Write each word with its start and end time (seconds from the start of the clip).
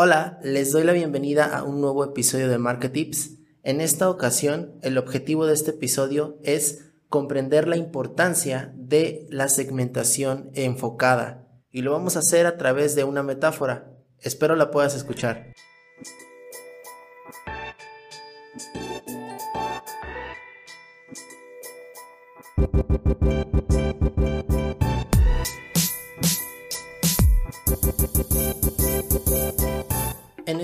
Hola, 0.00 0.38
les 0.44 0.70
doy 0.70 0.84
la 0.84 0.92
bienvenida 0.92 1.46
a 1.46 1.64
un 1.64 1.80
nuevo 1.80 2.04
episodio 2.04 2.48
de 2.48 2.56
Market 2.56 2.92
Tips. 2.92 3.32
En 3.64 3.80
esta 3.80 4.08
ocasión, 4.08 4.78
el 4.82 4.96
objetivo 4.96 5.44
de 5.44 5.54
este 5.54 5.72
episodio 5.72 6.38
es 6.44 6.92
comprender 7.08 7.66
la 7.66 7.76
importancia 7.76 8.72
de 8.76 9.26
la 9.28 9.48
segmentación 9.48 10.52
enfocada 10.54 11.48
y 11.72 11.82
lo 11.82 11.90
vamos 11.90 12.14
a 12.14 12.20
hacer 12.20 12.46
a 12.46 12.56
través 12.58 12.94
de 12.94 13.02
una 13.02 13.24
metáfora. 13.24 13.90
Espero 14.20 14.54
la 14.54 14.70
puedas 14.70 14.94
escuchar. 14.94 15.52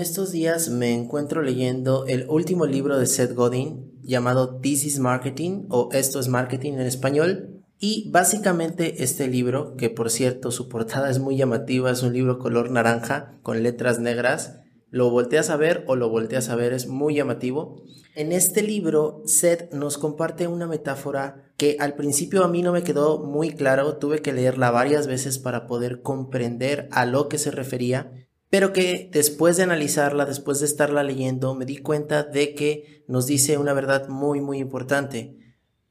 Estos 0.05 0.31
días 0.31 0.69
me 0.69 0.93
encuentro 0.93 1.41
leyendo 1.41 2.05
el 2.05 2.27
último 2.29 2.67
libro 2.67 2.99
de 2.99 3.07
Seth 3.07 3.33
Godin 3.33 3.91
llamado 4.03 4.59
This 4.59 4.85
is 4.85 4.99
Marketing 4.99 5.65
o 5.69 5.89
Esto 5.93 6.19
es 6.19 6.27
Marketing 6.27 6.73
en 6.73 6.81
español. 6.81 7.63
Y 7.79 8.11
básicamente 8.11 9.03
este 9.03 9.27
libro, 9.27 9.75
que 9.75 9.89
por 9.89 10.11
cierto 10.11 10.51
su 10.51 10.69
portada 10.69 11.09
es 11.09 11.17
muy 11.17 11.37
llamativa, 11.37 11.89
es 11.89 12.03
un 12.03 12.13
libro 12.13 12.37
color 12.37 12.69
naranja 12.69 13.39
con 13.41 13.63
letras 13.63 13.97
negras, 13.97 14.59
lo 14.91 15.09
volteas 15.09 15.49
a 15.49 15.57
ver 15.57 15.83
o 15.87 15.95
lo 15.95 16.07
volteas 16.09 16.49
a 16.49 16.55
ver, 16.55 16.73
es 16.73 16.87
muy 16.87 17.15
llamativo. 17.15 17.81
En 18.13 18.31
este 18.31 18.61
libro, 18.61 19.23
Seth 19.25 19.73
nos 19.73 19.97
comparte 19.97 20.45
una 20.45 20.67
metáfora 20.67 21.51
que 21.57 21.77
al 21.79 21.95
principio 21.95 22.43
a 22.43 22.47
mí 22.47 22.61
no 22.61 22.73
me 22.73 22.83
quedó 22.83 23.23
muy 23.23 23.49
claro, 23.49 23.97
tuve 23.97 24.21
que 24.21 24.33
leerla 24.33 24.69
varias 24.69 25.07
veces 25.07 25.39
para 25.39 25.65
poder 25.65 26.03
comprender 26.03 26.89
a 26.91 27.07
lo 27.07 27.27
que 27.27 27.39
se 27.39 27.49
refería 27.49 28.24
pero 28.55 28.71
que 28.71 29.09
después 29.11 29.57
de 29.57 29.63
analizarla, 29.63 30.23
después 30.25 30.61
de 30.61 30.65
estarla 30.65 31.03
leyendo, 31.03 31.55
me 31.55 31.65
di 31.65 31.75
cuenta 31.75 32.23
de 32.23 32.55
que 32.55 33.03
nos 33.05 33.27
dice 33.27 33.57
una 33.57 33.73
verdad 33.73 34.07
muy 34.07 34.39
muy 34.39 34.59
importante. 34.59 35.37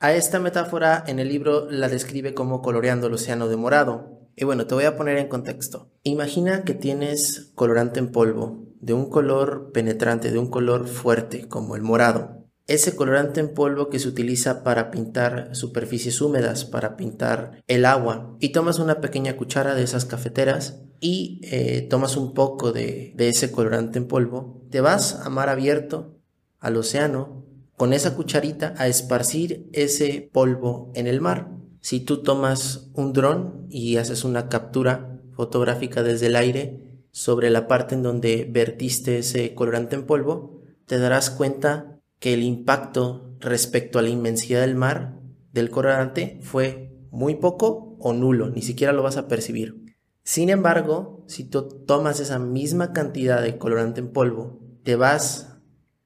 A 0.00 0.14
esta 0.14 0.40
metáfora 0.40 1.04
en 1.06 1.18
el 1.18 1.28
libro 1.28 1.70
la 1.70 1.90
describe 1.90 2.32
como 2.32 2.62
coloreando 2.62 3.08
el 3.08 3.12
océano 3.12 3.48
de 3.48 3.58
morado. 3.58 4.18
Y 4.34 4.46
bueno, 4.46 4.66
te 4.66 4.74
voy 4.74 4.84
a 4.84 4.96
poner 4.96 5.18
en 5.18 5.28
contexto. 5.28 5.90
Imagina 6.04 6.64
que 6.64 6.72
tienes 6.72 7.52
colorante 7.54 8.00
en 8.00 8.10
polvo, 8.10 8.64
de 8.80 8.94
un 8.94 9.10
color 9.10 9.70
penetrante, 9.70 10.30
de 10.30 10.38
un 10.38 10.48
color 10.48 10.88
fuerte, 10.88 11.46
como 11.46 11.76
el 11.76 11.82
morado 11.82 12.43
ese 12.66 12.96
colorante 12.96 13.40
en 13.40 13.52
polvo 13.52 13.90
que 13.90 13.98
se 13.98 14.08
utiliza 14.08 14.64
para 14.64 14.90
pintar 14.90 15.54
superficies 15.54 16.20
húmedas, 16.20 16.64
para 16.64 16.96
pintar 16.96 17.62
el 17.66 17.84
agua, 17.84 18.36
y 18.40 18.50
tomas 18.50 18.78
una 18.78 19.00
pequeña 19.00 19.36
cuchara 19.36 19.74
de 19.74 19.82
esas 19.82 20.04
cafeteras 20.04 20.80
y 21.00 21.40
eh, 21.44 21.86
tomas 21.90 22.16
un 22.16 22.32
poco 22.32 22.72
de, 22.72 23.12
de 23.16 23.28
ese 23.28 23.50
colorante 23.52 23.98
en 23.98 24.08
polvo, 24.08 24.62
te 24.70 24.80
vas 24.80 25.20
a 25.24 25.28
mar 25.28 25.48
abierto, 25.48 26.18
al 26.58 26.76
océano, 26.76 27.44
con 27.76 27.92
esa 27.92 28.14
cucharita 28.14 28.74
a 28.78 28.88
esparcir 28.88 29.68
ese 29.72 30.30
polvo 30.32 30.90
en 30.94 31.06
el 31.06 31.20
mar. 31.20 31.50
Si 31.80 32.00
tú 32.00 32.22
tomas 32.22 32.88
un 32.94 33.12
dron 33.12 33.66
y 33.68 33.96
haces 33.96 34.24
una 34.24 34.48
captura 34.48 35.20
fotográfica 35.32 36.02
desde 36.02 36.28
el 36.28 36.36
aire 36.36 37.02
sobre 37.10 37.50
la 37.50 37.68
parte 37.68 37.94
en 37.94 38.02
donde 38.02 38.48
vertiste 38.50 39.18
ese 39.18 39.54
colorante 39.54 39.96
en 39.96 40.06
polvo, 40.06 40.62
te 40.86 40.98
darás 40.98 41.30
cuenta 41.30 41.93
que 42.25 42.33
el 42.33 42.42
impacto 42.42 43.36
respecto 43.39 43.98
a 43.98 44.03
la 44.03 44.08
inmensidad 44.08 44.62
del 44.62 44.77
mar 44.77 45.20
del 45.53 45.69
colorante 45.69 46.39
fue 46.41 46.91
muy 47.11 47.34
poco 47.34 47.98
o 48.00 48.14
nulo, 48.14 48.48
ni 48.48 48.62
siquiera 48.62 48.94
lo 48.94 49.03
vas 49.03 49.19
a 49.19 49.28
percibir. 49.28 49.94
Sin 50.22 50.48
embargo, 50.48 51.22
si 51.28 51.45
tú 51.45 51.84
tomas 51.86 52.20
esa 52.20 52.39
misma 52.39 52.95
cantidad 52.95 53.42
de 53.42 53.58
colorante 53.58 54.00
en 54.00 54.11
polvo, 54.11 54.58
te 54.84 54.97
vas 54.97 55.58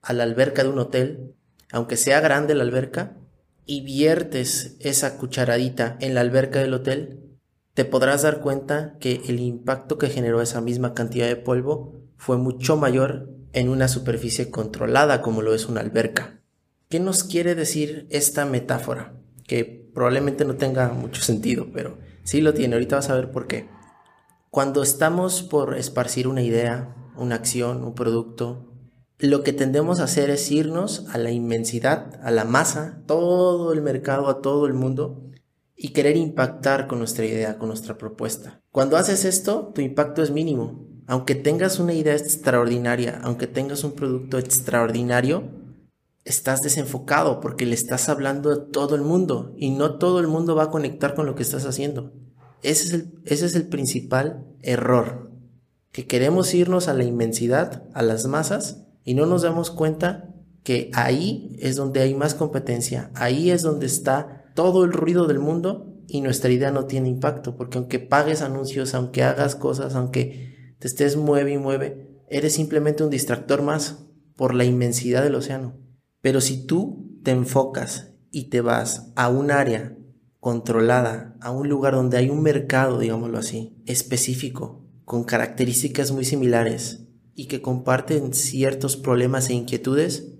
a 0.03 0.13
la 0.13 0.25
alberca 0.25 0.65
de 0.65 0.71
un 0.71 0.81
hotel, 0.81 1.37
aunque 1.71 1.97
sea 1.97 2.19
grande 2.19 2.57
la 2.57 2.65
alberca, 2.65 3.17
y 3.65 3.83
viertes 3.83 4.77
esa 4.81 5.19
cucharadita 5.19 5.99
en 6.01 6.15
la 6.15 6.23
alberca 6.23 6.59
del 6.59 6.75
hotel, 6.75 7.39
te 7.75 7.85
podrás 7.85 8.23
dar 8.23 8.41
cuenta 8.41 8.97
que 8.99 9.23
el 9.29 9.39
impacto 9.39 9.99
que 9.99 10.09
generó 10.09 10.43
esa 10.43 10.61
misma 10.61 10.95
cantidad 10.95 11.29
de 11.29 11.37
polvo 11.37 12.03
fue 12.17 12.39
mucho 12.39 12.77
mayor 12.77 13.38
en 13.59 13.69
una 13.69 13.89
superficie 13.89 14.51
controlada 14.51 15.21
como 15.21 15.43
lo 15.43 15.53
es 15.53 15.67
una 15.67 15.81
alberca. 15.81 16.41
¿Qué 16.89 17.01
nos 17.01 17.25
quiere 17.25 17.55
decir 17.55 18.07
esta 18.11 18.45
metáfora? 18.45 19.21
Que 19.47 19.91
probablemente 19.93 20.45
no 20.45 20.57
tenga 20.57 20.91
mucho 20.91 21.23
sentido, 21.23 21.67
pero 21.73 21.99
sí 22.23 22.41
lo 22.41 22.55
tiene. 22.55 22.75
Ahorita 22.75 22.97
vas 22.97 23.11
a 23.11 23.15
ver 23.15 23.31
por 23.33 23.47
qué. 23.47 23.69
Cuando 24.51 24.83
estamos 24.83 25.43
por 25.43 25.77
esparcir 25.77 26.29
una 26.29 26.43
idea, 26.43 26.95
una 27.17 27.35
acción, 27.35 27.83
un 27.83 27.95
producto, 27.95 28.73
lo 29.19 29.43
que 29.43 29.53
tendemos 29.53 29.99
a 29.99 30.05
hacer 30.05 30.31
es 30.31 30.51
irnos 30.53 31.07
a 31.13 31.19
la 31.19 31.33
inmensidad, 31.33 32.21
a 32.23 32.31
la 32.31 32.45
masa, 32.45 33.03
todo 33.07 33.73
el 33.73 33.83
mercado, 33.83 34.29
a 34.29 34.41
todo 34.41 34.67
el 34.67 34.75
mundo, 34.75 35.25
y 35.75 35.89
querer 35.89 36.17
impactar 36.17 36.87
con 36.87 36.99
nuestra 36.99 37.27
idea, 37.27 37.59
con 37.59 37.69
nuestra 37.69 37.99
propuesta. 37.99 38.63
Cuando 38.71 38.97
haces 38.97 39.25
esto, 39.25 39.73
tu 39.75 39.81
impacto 39.81 40.23
es 40.23 40.31
mínimo, 40.31 40.88
aunque 41.09 41.35
tengas 41.35 41.79
una 41.81 41.95
idea 41.95 42.15
extraordinaria, 42.15 43.19
aunque 43.23 43.47
tengas 43.47 43.83
un 43.83 43.93
producto 43.93 44.39
extraordinario, 44.39 45.45
estás 46.27 46.61
desenfocado 46.61 47.41
porque 47.41 47.65
le 47.65 47.75
estás 47.75 48.11
hablando 48.11 48.53
a 48.53 48.67
todo 48.67 48.95
el 48.95 49.01
mundo 49.01 49.55
y 49.57 49.71
no 49.71 49.97
todo 49.97 50.21
el 50.21 50.29
mundo 50.29 50.55
va 50.55 50.65
a 50.65 50.71
conectar 50.71 51.15
con 51.15 51.25
lo 51.25 51.35
que 51.35 51.43
estás 51.43 51.65
haciendo. 51.65 52.13
Ese 52.63 52.85
es 52.85 52.93
el, 52.93 53.15
ese 53.25 53.47
es 53.47 53.55
el 53.55 53.69
principal 53.69 54.45
error, 54.61 55.31
que 55.93 56.07
queremos 56.07 56.53
irnos 56.53 56.89
a 56.89 56.95
la 56.95 57.05
inmensidad, 57.05 57.85
a 57.95 58.03
las 58.03 58.27
masas, 58.27 58.85
y 59.03 59.15
no 59.15 59.25
nos 59.25 59.41
damos 59.41 59.71
cuenta 59.71 60.35
que 60.63 60.91
ahí 60.93 61.57
es 61.59 61.77
donde 61.77 62.01
hay 62.01 62.15
más 62.15 62.35
competencia, 62.35 63.11
ahí 63.15 63.51
es 63.51 63.63
donde 63.63 63.87
está 63.87 64.45
todo 64.55 64.85
el 64.85 64.93
ruido 64.93 65.27
del 65.27 65.39
mundo 65.39 65.87
y 66.07 66.21
nuestra 66.21 66.51
idea 66.51 66.71
no 66.71 66.85
tiene 66.85 67.09
impacto, 67.09 67.57
porque 67.57 67.79
aunque 67.79 67.99
pagues 67.99 68.43
anuncios, 68.43 68.95
aunque 68.95 69.23
hagas 69.23 69.55
cosas, 69.55 69.95
aunque 69.95 70.48
te 70.79 70.89
estés 70.89 71.17
mueve 71.17 71.53
y 71.53 71.59
mueve, 71.59 72.09
eres 72.29 72.55
simplemente 72.55 73.03
un 73.03 73.11
distractor 73.11 73.63
más 73.63 74.05
por 74.37 74.55
la 74.55 74.65
inmensidad 74.65 75.23
del 75.23 75.35
océano. 75.35 75.77
Pero 76.21 76.41
si 76.41 76.67
tú 76.67 77.19
te 77.23 77.33
enfocas 77.33 78.15
y 78.31 78.51
te 78.51 78.61
vas 78.61 79.13
a 79.17 79.29
un 79.29 79.51
área 79.51 79.97
controlada, 80.41 81.37
a 81.41 81.51
un 81.51 81.69
lugar 81.69 81.95
donde 81.95 82.17
hay 82.17 82.31
un 82.31 82.43
mercado, 82.43 82.99
digámoslo 82.99 83.39
así, 83.39 83.83
específico, 83.87 84.85
con 85.05 85.25
características 85.25 86.13
muy 86.13 86.25
similares 86.25 87.07
y 87.35 87.47
que 87.47 87.63
comparten 87.63 88.35
ciertos 88.35 88.97
problemas 88.97 89.49
e 89.49 89.55
inquietudes, 89.55 90.35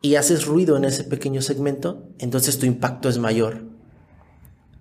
y 0.00 0.14
haces 0.14 0.46
ruido 0.46 0.76
en 0.76 0.84
ese 0.84 1.02
pequeño 1.04 1.42
segmento, 1.42 2.08
entonces 2.18 2.58
tu 2.58 2.66
impacto 2.66 3.08
es 3.08 3.18
mayor. 3.18 3.64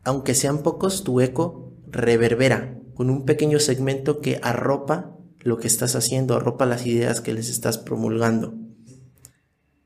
Aunque 0.03 0.35
sean 0.35 0.61
pocos, 0.63 1.03
tu 1.03 1.21
eco 1.21 1.73
reverbera 1.87 2.79
con 2.97 3.11
un 3.11 3.25
pequeño 3.25 3.59
segmento 3.59 4.21
que 4.21 4.39
arropa 4.41 5.15
lo 5.41 5.59
que 5.59 5.67
estás 5.67 5.95
haciendo, 5.95 6.35
arropa 6.35 6.65
las 6.65 6.87
ideas 6.87 7.21
que 7.21 7.31
les 7.31 7.47
estás 7.47 7.77
promulgando. 7.77 8.55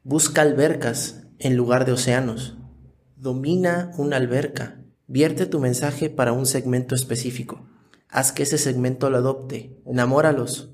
Busca 0.02 0.42
albercas 0.42 1.24
en 1.38 1.58
lugar 1.58 1.86
de 1.86 1.92
océanos. 1.92 2.56
Domina 3.18 3.92
una 3.98 4.16
alberca. 4.16 4.82
Vierte 5.08 5.46
tu 5.46 5.60
mensaje 5.60 6.10
para 6.10 6.32
un 6.32 6.46
segmento 6.46 6.96
específico. 6.96 7.68
Haz 8.08 8.32
que 8.32 8.44
ese 8.44 8.58
segmento 8.58 9.10
lo 9.10 9.18
adopte. 9.18 9.82
Enamóralos. 9.86 10.74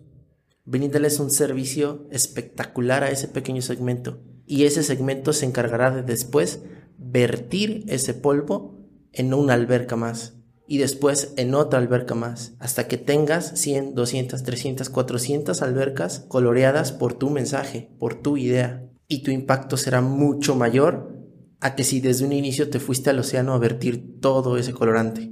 Bríndales 0.63 1.19
un 1.19 1.31
servicio 1.31 2.07
espectacular 2.11 3.03
a 3.03 3.09
ese 3.09 3.27
pequeño 3.27 3.63
segmento. 3.63 4.21
Y 4.45 4.65
ese 4.65 4.83
segmento 4.83 5.33
se 5.33 5.47
encargará 5.47 5.89
de 5.89 6.03
después 6.03 6.59
vertir 6.99 7.83
ese 7.87 8.13
polvo 8.13 8.77
en 9.11 9.33
una 9.33 9.55
alberca 9.55 9.95
más 9.95 10.36
y 10.67 10.77
después 10.79 11.33
en 11.37 11.55
otra 11.55 11.79
alberca 11.79 12.13
más, 12.13 12.53
hasta 12.59 12.87
que 12.87 12.97
tengas 12.97 13.57
100, 13.59 13.95
200, 13.95 14.43
300, 14.43 14.89
400 14.89 15.61
albercas 15.61 16.25
coloreadas 16.27 16.91
por 16.91 17.13
tu 17.13 17.29
mensaje, 17.29 17.89
por 17.99 18.15
tu 18.15 18.37
idea. 18.37 18.83
Y 19.07 19.23
tu 19.23 19.31
impacto 19.31 19.77
será 19.77 20.01
mucho 20.01 20.55
mayor 20.55 21.15
a 21.61 21.75
que 21.75 21.85
si 21.85 22.01
desde 22.01 22.25
un 22.25 22.33
inicio 22.33 22.69
te 22.69 22.79
fuiste 22.79 23.09
al 23.09 23.19
océano 23.19 23.53
a 23.53 23.59
vertir 23.59 24.19
todo 24.19 24.57
ese 24.57 24.73
colorante. 24.73 25.31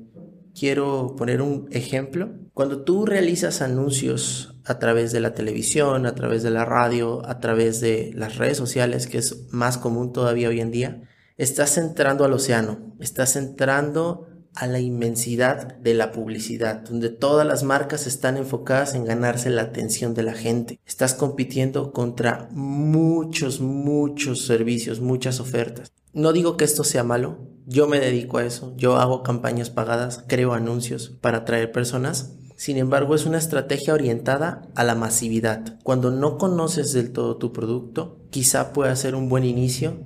Quiero 0.58 1.16
poner 1.18 1.42
un 1.42 1.68
ejemplo. 1.72 2.32
Cuando 2.54 2.84
tú 2.84 3.06
realizas 3.06 3.62
anuncios 3.62 4.56
a 4.64 4.80
través 4.80 5.12
de 5.12 5.20
la 5.20 5.34
televisión, 5.34 6.06
a 6.06 6.16
través 6.16 6.44
de 6.44 6.50
la 6.50 6.64
radio, 6.64 7.28
a 7.28 7.42
través 7.42 7.82
de 7.82 8.12
las 8.16 8.38
redes 8.38 8.58
sociales, 8.58 9.08
que 9.08 9.18
es 9.18 9.48
más 9.52 9.78
común 9.78 10.14
todavía 10.14 10.48
hoy 10.48 10.62
en 10.62 10.72
día, 10.72 11.02
estás 11.36 11.78
entrando 11.78 12.24
al 12.24 12.32
océano, 12.32 12.96
estás 13.00 13.36
entrando 13.36 14.30
a 14.56 14.68
la 14.68 14.80
inmensidad 14.80 15.76
de 15.78 15.94
la 15.94 16.12
publicidad, 16.12 16.82
donde 16.82 17.10
todas 17.10 17.46
las 17.46 17.64
marcas 17.64 18.08
están 18.08 18.38
enfocadas 18.38 18.96
en 18.96 19.06
ganarse 19.06 19.50
la 19.50 19.64
atención 19.64 20.14
de 20.14 20.24
la 20.24 20.34
gente. 20.34 20.80
Estás 20.86 21.14
compitiendo 21.14 21.92
contra 21.92 22.48
muchos, 22.52 23.60
muchos 23.60 24.46
servicios, 24.46 25.02
muchas 25.02 25.40
ofertas. 25.40 25.92
No 26.14 26.32
digo 26.32 26.56
que 26.56 26.64
esto 26.64 26.84
sea 26.84 27.04
malo, 27.04 27.40
yo 27.66 27.88
me 27.88 28.00
dedico 28.00 28.38
a 28.38 28.46
eso, 28.46 28.74
yo 28.78 28.98
hago 28.98 29.24
campañas 29.24 29.70
pagadas, 29.70 30.24
creo 30.28 30.54
anuncios 30.54 31.10
para 31.22 31.40
atraer 31.40 31.72
personas, 31.72 32.32
Sin 32.58 32.78
embargo, 32.78 33.16
es 33.16 33.26
una 33.26 33.38
estrategia 33.38 33.94
orientada 33.94 34.62
a 34.76 34.86
la 34.86 34.96
masividad. 34.96 35.78
Cuando 35.84 36.10
no 36.10 36.38
conoces 36.38 36.94
del 36.94 37.12
todo 37.12 37.36
tu 37.36 37.52
producto, 37.52 38.18
quizá 38.30 38.72
pueda 38.72 38.96
ser 38.96 39.14
un 39.14 39.28
buen 39.28 39.44
inicio 39.44 39.98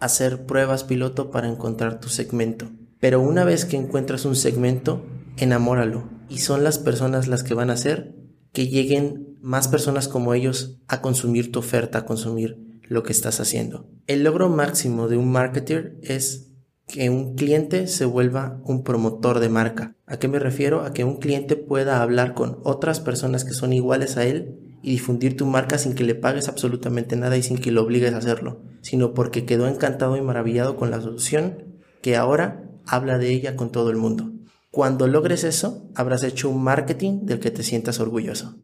hacer 0.00 0.46
pruebas 0.46 0.84
piloto 0.84 1.30
para 1.30 1.48
encontrar 1.48 2.00
tu 2.00 2.08
segmento. 2.08 2.70
Pero 3.00 3.20
una 3.20 3.44
vez 3.44 3.64
que 3.64 3.76
encuentras 3.76 4.24
un 4.24 4.36
segmento, 4.36 5.06
enamóralo. 5.36 6.08
Y 6.28 6.38
son 6.38 6.64
las 6.64 6.78
personas 6.78 7.28
las 7.28 7.42
que 7.42 7.54
van 7.54 7.70
a 7.70 7.74
hacer 7.74 8.14
que 8.52 8.68
lleguen 8.68 9.36
más 9.40 9.68
personas 9.68 10.08
como 10.08 10.34
ellos 10.34 10.80
a 10.88 11.00
consumir 11.00 11.52
tu 11.52 11.60
oferta, 11.60 11.98
a 11.98 12.06
consumir 12.06 12.80
lo 12.82 13.02
que 13.02 13.12
estás 13.12 13.40
haciendo. 13.40 13.88
El 14.06 14.24
logro 14.24 14.48
máximo 14.48 15.08
de 15.08 15.16
un 15.16 15.30
marketer 15.30 15.98
es 16.02 16.48
que 16.86 17.10
un 17.10 17.34
cliente 17.34 17.86
se 17.86 18.06
vuelva 18.06 18.60
un 18.64 18.82
promotor 18.82 19.40
de 19.40 19.50
marca. 19.50 19.94
¿A 20.06 20.18
qué 20.18 20.26
me 20.26 20.38
refiero? 20.38 20.82
A 20.82 20.92
que 20.92 21.04
un 21.04 21.16
cliente 21.18 21.54
pueda 21.54 22.02
hablar 22.02 22.34
con 22.34 22.60
otras 22.64 23.00
personas 23.00 23.44
que 23.44 23.52
son 23.52 23.74
iguales 23.74 24.16
a 24.16 24.24
él 24.24 24.58
y 24.82 24.92
difundir 24.92 25.36
tu 25.36 25.44
marca 25.44 25.76
sin 25.76 25.94
que 25.94 26.04
le 26.04 26.14
pagues 26.14 26.48
absolutamente 26.48 27.14
nada 27.14 27.36
y 27.36 27.42
sin 27.42 27.58
que 27.58 27.72
lo 27.72 27.82
obligues 27.82 28.14
a 28.14 28.18
hacerlo, 28.18 28.62
sino 28.80 29.12
porque 29.12 29.44
quedó 29.44 29.68
encantado 29.68 30.16
y 30.16 30.22
maravillado 30.22 30.76
con 30.76 30.90
la 30.90 31.00
solución 31.00 31.64
que 32.00 32.16
ahora 32.16 32.67
habla 32.88 33.18
de 33.18 33.30
ella 33.30 33.56
con 33.56 33.70
todo 33.70 33.90
el 33.90 33.96
mundo. 33.96 34.32
Cuando 34.70 35.06
logres 35.06 35.44
eso, 35.44 35.90
habrás 35.94 36.22
hecho 36.22 36.48
un 36.50 36.62
marketing 36.62 37.26
del 37.26 37.40
que 37.40 37.50
te 37.50 37.62
sientas 37.62 38.00
orgulloso. 38.00 38.56